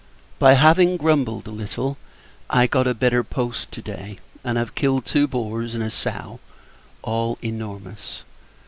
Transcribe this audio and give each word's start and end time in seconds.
By 0.39 0.53
having 0.53 0.97
grumbled 0.97 1.45
a 1.45 1.51
little, 1.51 1.95
I 2.49 2.65
got 2.65 2.87
a 2.87 2.95
better 2.95 3.23
post 3.23 3.71
to 3.73 3.83
day; 3.83 4.17
and 4.43 4.57
have 4.57 4.73
killed 4.73 5.05
two 5.05 5.27
boars 5.27 5.75
and 5.75 5.83
a 5.83 5.91
sow, 5.91 6.39
all 7.03 7.37
enormous. 7.43 8.23